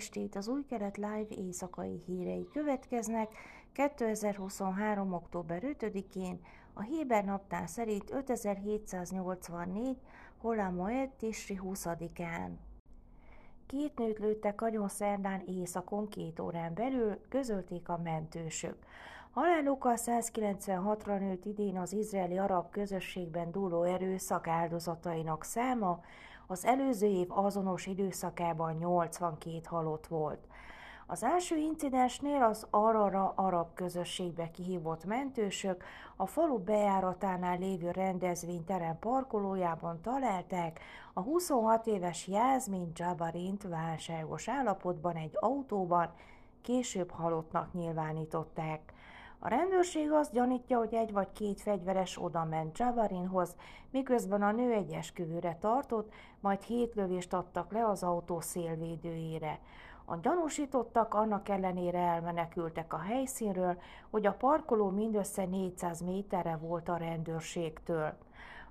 estét, 0.00 0.36
az 0.36 0.48
új 0.48 0.64
kelet 0.64 0.96
live 0.96 1.26
éjszakai 1.28 2.02
hírei 2.06 2.48
következnek 2.52 3.28
2023. 3.72 5.12
október 5.12 5.62
5-én, 5.78 6.40
a 6.72 6.82
Héber 6.82 7.24
naptár 7.24 7.68
szerint 7.68 8.10
5784, 8.12 9.96
Holamoed 10.38 11.10
Tisri 11.10 11.60
20-án. 11.62 12.50
Két 13.66 13.98
nőt 13.98 14.18
lőttek 14.18 14.60
agyon 14.60 14.88
szerdán 14.88 15.42
éjszakon 15.46 16.08
két 16.08 16.40
órán 16.40 16.74
belül, 16.74 17.20
közölték 17.28 17.88
a 17.88 18.00
mentősök. 18.02 18.76
Halálukkal 19.30 19.94
196-ra 19.96 21.18
nőtt 21.18 21.44
idén 21.44 21.78
az 21.78 21.92
izraeli 21.92 22.38
arab 22.38 22.70
közösségben 22.70 23.50
dúló 23.50 23.82
erőszak 23.82 24.46
áldozatainak 24.46 25.44
száma, 25.44 26.00
az 26.50 26.64
előző 26.64 27.06
év 27.06 27.26
azonos 27.28 27.86
időszakában 27.86 28.76
82 28.76 29.60
halott 29.64 30.06
volt. 30.06 30.46
Az 31.06 31.22
első 31.22 31.56
incidensnél 31.56 32.42
az 32.42 32.66
Arara 32.70 33.32
arab 33.36 33.74
közösségbe 33.74 34.50
kihívott 34.50 35.04
mentősök 35.04 35.84
a 36.16 36.26
falu 36.26 36.58
bejáratánál 36.58 37.58
lévő 37.58 37.90
rendezvényterem 37.90 38.98
parkolójában 38.98 40.00
találták 40.00 40.80
a 41.12 41.20
26 41.20 41.86
éves 41.86 42.26
Jászmin 42.26 42.90
Jabarint 42.94 43.62
válságos 43.62 44.48
állapotban 44.48 45.16
egy 45.16 45.32
autóban, 45.34 46.12
később 46.62 47.10
halottnak 47.10 47.72
nyilvánították. 47.72 48.92
A 49.42 49.48
rendőrség 49.48 50.12
azt 50.12 50.32
gyanítja, 50.32 50.78
hogy 50.78 50.94
egy 50.94 51.12
vagy 51.12 51.32
két 51.32 51.60
fegyveres 51.60 52.22
oda 52.22 52.44
ment 52.44 52.78
Javarinhoz, 52.78 53.56
miközben 53.90 54.42
a 54.42 54.52
nő 54.52 54.72
egy 54.72 54.92
esküvőre 54.92 55.56
tartott, 55.60 56.12
majd 56.40 56.62
hét 56.62 56.94
lövést 56.94 57.32
adtak 57.32 57.72
le 57.72 57.86
az 57.86 58.02
autó 58.02 58.40
szélvédőjére. 58.40 59.58
A 60.04 60.16
gyanúsítottak 60.16 61.14
annak 61.14 61.48
ellenére 61.48 61.98
elmenekültek 61.98 62.92
a 62.92 62.98
helyszínről, 62.98 63.78
hogy 64.10 64.26
a 64.26 64.32
parkoló 64.32 64.88
mindössze 64.88 65.44
400 65.44 66.00
méterre 66.00 66.56
volt 66.56 66.88
a 66.88 66.96
rendőrségtől. 66.96 68.16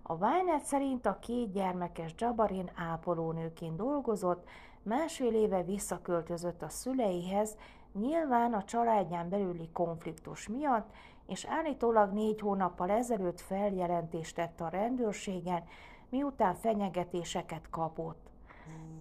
A 0.01 0.17
Vájnet 0.17 0.63
szerint 0.63 1.05
a 1.05 1.19
két 1.19 1.51
gyermekes 1.51 2.13
Jabarin 2.17 2.72
ápolónőként 2.75 3.75
dolgozott, 3.75 4.47
másfél 4.83 5.33
éve 5.33 5.63
visszaköltözött 5.63 6.61
a 6.61 6.69
szüleihez, 6.69 7.57
nyilván 8.00 8.53
a 8.53 8.64
családján 8.64 9.30
belüli 9.30 9.69
konfliktus 9.73 10.47
miatt, 10.47 10.92
és 11.28 11.45
állítólag 11.45 12.14
négy 12.14 12.39
hónappal 12.39 12.89
ezelőtt 12.89 13.39
feljelentést 13.39 14.36
tett 14.36 14.61
a 14.61 14.69
rendőrségen, 14.69 15.64
miután 16.09 16.56
fenyegetéseket 16.56 17.69
kapott. 17.69 18.30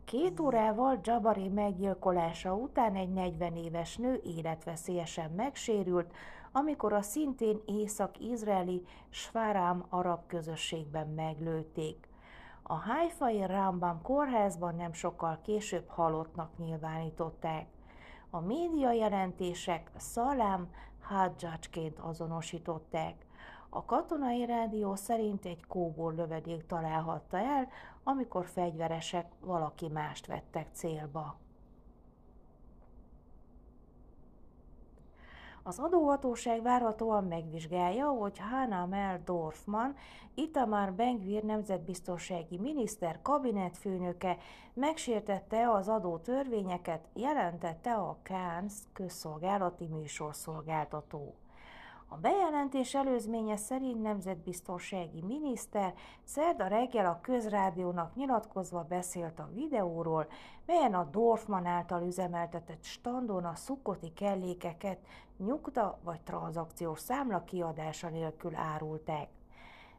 Két 0.05 0.41
órával 0.41 0.99
Jabari 1.03 1.49
meggyilkolása 1.49 2.55
után 2.55 2.95
egy 2.95 3.13
40 3.13 3.57
éves 3.57 3.97
nő 3.97 4.21
életveszélyesen 4.25 5.31
megsérült, 5.31 6.13
amikor 6.53 6.93
a 6.93 7.03
szintén 7.03 7.61
észak-izraeli 7.67 8.85
Sváram 9.09 9.85
arab 9.89 10.27
közösségben 10.27 11.09
meglőtték. 11.09 12.09
A 12.63 12.75
Haifai 12.75 13.47
Rambam 13.47 14.03
kórházban 14.03 14.75
nem 14.75 14.93
sokkal 14.93 15.39
később 15.43 15.89
halottnak 15.89 16.59
nyilvánították. 16.59 17.67
A 18.31 18.41
média 18.41 18.93
jelentések 18.93 19.91
Szalám 19.97 20.71
Hadzsacsként 21.01 21.99
azonosították. 21.99 23.27
A 23.69 23.85
katonai 23.85 24.47
rádió 24.47 24.95
szerint 24.95 25.45
egy 25.45 25.67
kóbor 25.67 26.15
lövedék 26.15 26.67
találhatta 26.67 27.39
el, 27.39 27.69
amikor 28.03 28.47
fegyveresek 28.47 29.27
valaki 29.41 29.89
mást 29.89 30.27
vettek 30.27 30.67
célba. 30.73 31.37
Az 35.69 35.79
adóhatóság 35.79 36.63
várhatóan 36.63 37.25
megvizsgálja, 37.25 38.09
hogy 38.09 38.39
Hanamel 38.39 39.23
Dorfman, 39.25 39.95
Itamar 40.35 40.93
Bengvir 40.93 41.43
nemzetbiztonsági 41.43 42.59
miniszter 42.59 43.23
kabinetfőnöke 43.23 44.37
megsértette 44.75 45.71
az 45.71 45.89
adótörvényeket, 45.89 47.09
jelentette 47.15 47.95
a 47.95 48.19
KANS 48.23 48.73
közszolgálati 48.93 49.87
műsorszolgáltató. 49.87 51.35
A 52.11 52.17
bejelentés 52.17 52.95
előzménye 52.95 53.57
szerint 53.57 54.03
nemzetbiztonsági 54.03 55.23
miniszter 55.23 55.95
szerda 56.25 56.67
reggel 56.67 57.07
a 57.07 57.21
közrádiónak 57.23 58.15
nyilatkozva 58.15 58.83
beszélt 58.89 59.39
a 59.39 59.51
videóról, 59.55 60.27
melyen 60.67 60.95
a 60.95 61.05
Dorfman 61.05 61.67
által 61.67 62.03
üzemeltetett 62.03 62.85
standon 62.85 63.45
a 63.45 63.55
szukoti 63.55 64.13
kellékeket 64.13 64.99
nyugta 65.37 65.99
vagy 66.05 66.21
tranzakciós 66.21 67.01
számla 67.01 67.45
kiadása 67.45 68.09
nélkül 68.09 68.55
árulták. 68.55 69.29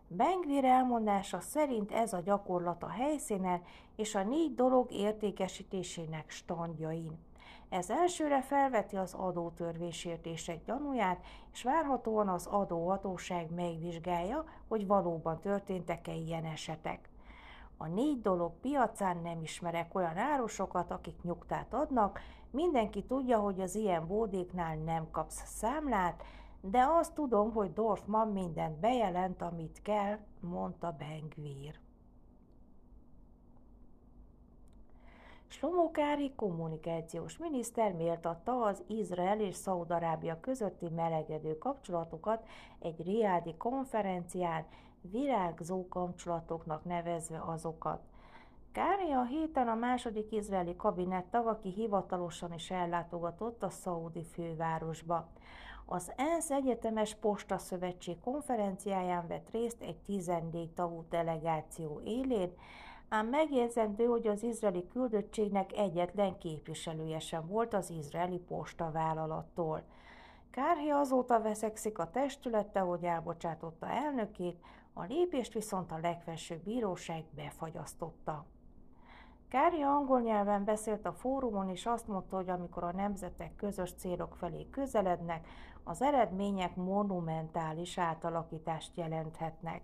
Bengvir 0.08 0.66
elmondása 0.66 1.40
szerint 1.40 1.92
ez 1.92 2.14
a 2.14 2.22
gyakorlat 2.22 2.84
a 2.84 2.90
helyszínen 2.90 3.62
és 3.96 4.16
a 4.16 4.24
négy 4.24 4.56
dolog 4.56 4.92
értékesítésének 4.92 6.30
standjain. 6.30 7.29
Ez 7.70 7.90
elsőre 7.90 8.42
felveti 8.42 8.96
az 8.96 9.14
adótörvésértések 9.14 10.64
gyanúját, 10.66 11.26
és 11.54 11.64
várhatóan 11.64 12.28
az 12.28 12.46
adóhatóság 12.46 13.52
megvizsgálja, 13.52 14.44
hogy 14.68 14.88
valóban 14.88 15.40
történtek-e 15.40 16.14
ilyen 16.14 16.46
esetek. 16.46 17.10
A 17.78 17.88
négy 17.88 18.22
dolog 18.22 18.52
piacán 18.62 19.18
nem 19.18 19.42
ismerek 19.42 19.96
olyan 19.96 20.18
árusokat, 20.18 20.92
akik 20.92 21.22
nyugtát 21.24 21.74
adnak, 21.74 22.20
mindenki 22.52 23.04
tudja, 23.04 23.40
hogy 23.40 23.62
az 23.62 23.76
ilyen 23.76 24.08
bódéknál 24.08 24.76
nem 24.76 25.08
kapsz 25.12 25.44
számlát, 25.46 26.24
de 26.62 26.86
azt 26.90 27.14
tudom, 27.14 27.54
hogy 27.54 27.74
Dorfman 27.74 28.28
mindent 28.28 28.80
bejelent, 28.80 29.42
amit 29.42 29.82
kell, 29.82 30.18
mondta 30.40 30.96
Bengvír. 31.00 31.80
Slomokári 35.52 36.34
kommunikációs 36.36 37.38
miniszter 37.38 37.94
méltatta 37.94 38.62
az 38.62 38.84
Izrael 38.88 39.40
és 39.40 39.56
Szaudarábia 39.56 40.40
közötti 40.40 40.90
melegedő 40.90 41.58
kapcsolatokat 41.58 42.48
egy 42.80 43.04
riádi 43.06 43.56
konferencián, 43.58 44.66
virágzó 45.02 45.88
kapcsolatoknak 45.88 46.84
nevezve 46.84 47.42
azokat. 47.46 48.02
Kári 48.72 49.12
a 49.12 49.24
héten 49.24 49.68
a 49.68 49.76
második 49.76 50.32
izraeli 50.32 50.76
kabinet 50.76 51.36
aki 51.36 51.70
hivatalosan 51.70 52.54
is 52.54 52.72
ellátogatott 52.72 53.64
a 53.64 53.70
szaudi 53.70 54.24
fővárosba. 54.24 55.28
Az 55.86 56.12
ENSZ 56.16 56.52
Egyetemes 56.52 57.16
Posta 57.16 57.58
Szövetség 57.58 58.20
konferenciáján 58.20 59.28
vett 59.28 59.50
részt 59.52 59.82
egy 59.82 59.98
14 59.98 60.70
tagú 60.70 61.06
delegáció 61.10 62.02
élén, 62.06 62.54
ám 63.10 63.28
megjegyzendő, 63.28 64.06
hogy 64.06 64.28
az 64.28 64.44
izraeli 64.44 64.88
küldöttségnek 64.88 65.78
egyetlen 65.78 66.38
képviselője 66.38 67.20
sem 67.20 67.48
volt 67.48 67.74
az 67.74 67.90
izraeli 67.90 68.38
postavállalattól. 68.38 69.84
Kárhi 70.52 70.90
azóta 70.90 71.42
veszekszik 71.42 72.00
a 72.00 72.12
testülete, 72.12 72.80
hogy 72.80 73.04
elbocsátotta 73.04 73.88
elnökét, 73.88 74.58
a 74.94 75.04
lépést 75.04 75.54
viszont 75.54 75.92
a 75.92 76.00
legfelsőbb 76.02 76.64
bíróság 76.64 77.24
befagyasztotta. 77.36 78.46
Kári 79.50 79.82
angol 79.82 80.22
nyelven 80.22 80.64
beszélt 80.64 81.06
a 81.06 81.14
fórumon, 81.14 81.70
és 81.70 81.86
azt 81.86 82.08
mondta, 82.08 82.36
hogy 82.36 82.50
amikor 82.50 82.84
a 82.84 82.92
nemzetek 82.92 83.56
közös 83.56 83.94
célok 83.94 84.36
felé 84.36 84.70
közelednek, 84.72 85.48
az 85.84 86.02
eredmények 86.02 86.76
monumentális 86.76 87.98
átalakítást 87.98 88.92
jelenthetnek. 88.96 89.82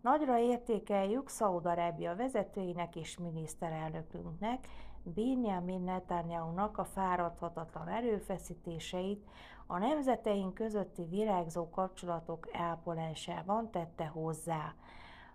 Nagyra 0.00 0.38
értékeljük 0.38 1.28
Szaudarábia 1.28 2.16
vezetőinek 2.16 2.96
és 2.96 3.18
miniszterelnökünknek, 3.18 4.68
Benjamin 5.02 5.80
Netanyahu-nak 5.80 6.78
a 6.78 6.84
fáradhatatlan 6.84 7.88
erőfeszítéseit 7.88 9.26
a 9.66 9.78
nemzeteink 9.78 10.54
közötti 10.54 11.04
virágzó 11.04 11.70
kapcsolatok 11.70 12.48
ápolásában 12.52 13.70
tette 13.70 14.06
hozzá. 14.06 14.74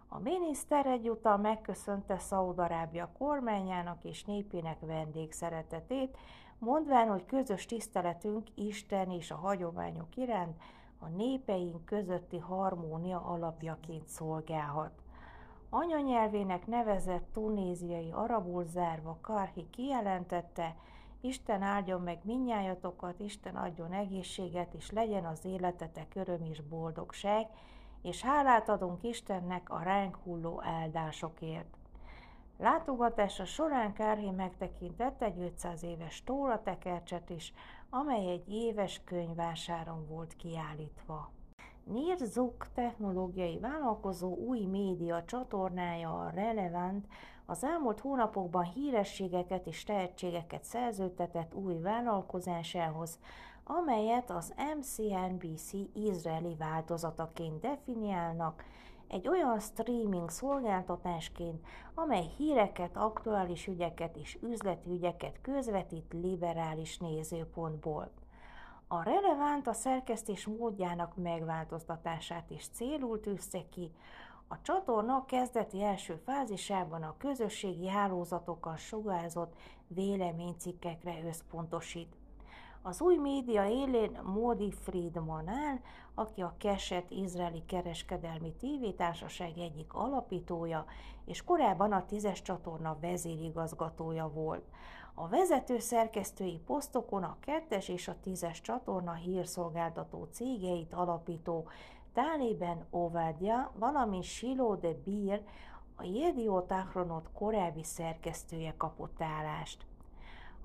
A 0.08 0.20
miniszter 0.20 0.86
egyúttal 0.86 1.38
megköszönte 1.38 2.18
Szaudarábia 2.18 3.12
kormányának 3.18 4.04
és 4.04 4.24
népének 4.24 4.80
vendégszeretetét, 4.80 6.18
mondván, 6.58 7.08
hogy 7.08 7.26
közös 7.26 7.66
tiszteletünk 7.66 8.48
Isten 8.56 9.12
és 9.12 9.32
a 9.32 9.36
hagyományok 9.36 10.16
iránt 10.16 10.62
a 11.04 11.08
népeink 11.08 11.86
közötti 11.86 12.38
harmónia 12.38 13.22
alapjaként 13.22 14.08
szolgálhat. 14.08 14.92
Anyanyelvének 15.70 16.68
nevezett 16.68 17.28
tunéziai 17.34 18.12
arabul 18.12 18.64
zárva 18.64 19.18
Karhi 19.22 19.70
kijelentette, 19.70 20.76
Isten 21.22 21.62
áldjon 21.62 22.02
meg 22.02 22.20
minnyájatokat, 22.24 23.20
Isten 23.20 23.56
adjon 23.56 23.92
egészséget, 23.92 24.74
és 24.74 24.92
legyen 24.92 25.26
az 25.26 25.46
életetek 25.46 26.16
öröm 26.16 26.44
és 26.44 26.62
boldogság, 26.62 27.48
és 28.02 28.22
hálát 28.22 28.70
adunk 28.70 29.04
Istennek 29.04 29.70
a 29.70 29.84
ránk 29.84 30.16
hulló 30.16 30.62
áldásokért. 30.64 31.78
Látogatása 32.58 33.46
során 33.46 33.94
Kárhé 33.94 34.30
megtekintett 34.30 35.22
egy 35.22 35.40
500 35.40 35.84
éves 35.84 36.24
tóratekercset 36.24 37.30
is, 37.30 37.54
amely 37.90 38.32
egy 38.32 38.50
éves 38.50 39.02
könyvásáron 39.06 40.08
volt 40.08 40.36
kiállítva. 40.36 41.32
Nirzuk 41.84 42.68
technológiai 42.74 43.60
vállalkozó 43.60 44.36
új 44.36 44.66
média 44.66 45.24
csatornája 45.24 46.20
a 46.20 46.30
Relevant 46.30 47.08
az 47.46 47.64
elmúlt 47.64 48.00
hónapokban 48.00 48.64
hírességeket 48.64 49.68
és 49.68 49.84
tehetségeket 49.84 50.64
szerződtetett 50.64 51.54
új 51.54 51.80
vállalkozásához, 51.80 53.20
amelyet 53.64 54.30
az 54.30 54.54
MCNBC 54.78 55.72
izraeli 55.94 56.56
változataként 56.56 57.60
definiálnak, 57.60 58.64
egy 59.14 59.28
olyan 59.28 59.60
streaming 59.60 60.30
szolgáltatásként, 60.30 61.66
amely 61.94 62.26
híreket, 62.38 62.98
aktuális 62.98 63.68
ügyeket 63.68 64.18
és 64.18 64.38
üzleti 64.42 64.90
ügyeket 64.90 65.42
közvetít 65.42 66.14
liberális 66.14 66.98
nézőpontból. 66.98 68.12
A 68.88 69.04
relevánt 69.04 69.68
a 69.68 69.74
szerkesztés 69.74 70.46
módjának 70.46 71.16
megváltoztatását 71.16 72.50
is 72.50 72.68
célul 72.68 73.20
tűzte 73.20 73.62
ki, 73.70 73.92
a 74.48 74.62
csatorna 74.62 75.26
kezdeti 75.26 75.84
első 75.84 76.22
fázisában 76.26 77.04
a 77.04 77.16
közösségi 77.18 77.88
hálózatokon 77.88 78.78
sugárzott 78.78 79.56
véleménycikkekre 79.88 81.24
összpontosít. 81.28 82.16
Az 82.86 83.02
új 83.02 83.18
média 83.18 83.66
élén 83.66 84.20
Modi 84.24 84.72
Friedman 84.72 85.48
áll, 85.48 85.80
aki 86.16 86.42
a 86.42 86.56
Keset 86.58 87.12
izraeli 87.12 87.64
kereskedelmi 87.66 88.54
tévétársaság 88.54 89.58
egyik 89.58 89.94
alapítója, 89.94 90.86
és 91.26 91.44
korábban 91.44 91.92
a 91.92 92.06
tízes 92.06 92.42
csatorna 92.42 92.98
vezérigazgatója 93.02 94.28
volt. 94.28 94.64
A 95.14 95.28
vezető 95.28 95.80
szerkesztői 95.80 96.60
posztokon 96.66 97.24
a 97.24 97.38
kettes 97.40 97.88
és 97.88 98.08
a 98.08 98.20
tízes 98.22 98.62
csatorna 98.62 99.14
hírszolgáltató 99.14 100.28
cégeit 100.32 100.94
alapító 100.94 101.68
Tálében 102.14 102.86
Ovadia, 102.90 103.72
valamint 103.76 104.24
Silo 104.24 104.76
de 104.76 104.94
Bir, 105.04 105.42
a 105.96 106.04
Jediot 106.04 106.72
Achronot 106.72 107.30
korábbi 107.34 107.84
szerkesztője 107.84 108.74
kapott 108.78 109.22
állást. 109.22 109.86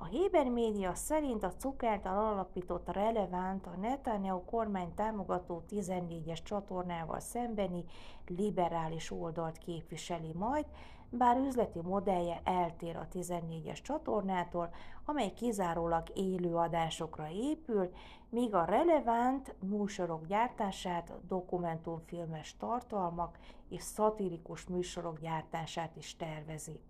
A 0.01 0.05
Héber 0.05 0.49
média 0.49 0.95
szerint 0.95 1.43
a 1.43 1.53
Cuk 1.59 1.83
által 1.83 2.27
alapított 2.27 2.93
relevánt 2.93 3.67
a 3.67 3.77
Netanyahu 3.81 4.45
kormány 4.45 4.95
támogató 4.95 5.63
14-es 5.71 6.43
csatornával 6.43 7.21
szembeni 7.21 7.85
liberális 8.27 9.11
oldalt 9.11 9.59
képviseli 9.59 10.33
majd, 10.35 10.67
bár 11.11 11.37
üzleti 11.37 11.81
modellje 11.81 12.41
eltér 12.45 12.97
a 12.97 13.09
14-es 13.13 13.83
csatornától, 13.83 14.71
amely 15.05 15.33
kizárólag 15.33 16.03
élő 16.15 16.55
adásokra 16.55 17.29
épül, 17.29 17.91
míg 18.29 18.55
a 18.55 18.65
relevánt 18.65 19.55
műsorok 19.61 20.27
gyártását, 20.27 21.13
dokumentumfilmes 21.29 22.57
tartalmak 22.57 23.39
és 23.69 23.83
szatirikus 23.83 24.67
műsorok 24.67 25.21
gyártását 25.21 25.97
is 25.97 26.17
tervezi. 26.17 26.81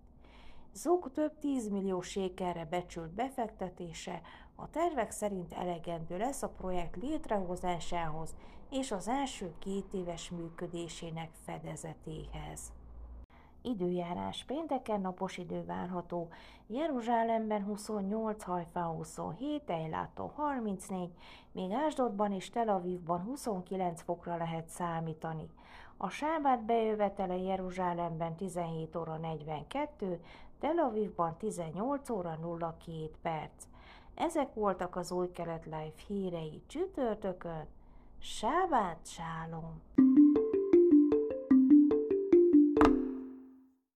Zug 0.73 1.11
több 1.11 1.39
10 1.39 1.69
millió 1.69 2.01
sékerre 2.01 2.65
becsült 2.65 3.09
befektetése 3.09 4.21
a 4.55 4.69
tervek 4.69 5.11
szerint 5.11 5.53
elegendő 5.53 6.17
lesz 6.17 6.43
a 6.43 6.49
projekt 6.49 6.95
létrehozásához 6.95 8.35
és 8.71 8.91
az 8.91 9.07
első 9.07 9.53
két 9.59 9.93
éves 9.93 10.29
működésének 10.29 11.29
fedezetéhez. 11.45 12.71
Időjárás 13.61 14.43
pénteken 14.43 15.01
napos 15.01 15.37
idő 15.37 15.65
várható, 15.65 16.27
Jeruzsálemben 16.67 17.63
28, 17.63 18.43
Hajfán 18.43 18.87
27, 18.87 19.69
Ejlátó 19.69 20.31
34, 20.35 21.09
még 21.51 21.71
Ásdodban 21.71 22.31
és 22.31 22.49
Tel 22.49 22.69
Avivban 22.69 23.21
29 23.21 24.01
fokra 24.01 24.37
lehet 24.37 24.67
számítani. 24.67 25.49
A 26.01 26.09
sábát 26.09 26.65
bejövetele 26.65 27.37
Jeruzsálemben 27.37 28.35
17 28.35 28.95
óra 28.95 29.17
42, 29.17 30.19
Tel 30.59 30.77
Avivban 30.77 31.37
18 31.37 32.09
óra 32.09 32.37
02 32.59 33.11
perc. 33.21 33.63
Ezek 34.15 34.53
voltak 34.53 34.95
az 34.95 35.11
új 35.11 35.31
kelet 35.31 35.65
live 35.65 35.93
hírei 36.07 36.61
csütörtökön. 36.67 37.67
Sábát 38.19 38.99
sálom! 39.03 39.81